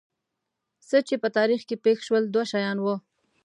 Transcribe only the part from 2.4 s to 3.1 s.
شیان وو.